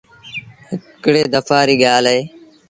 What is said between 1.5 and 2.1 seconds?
ري ڳآل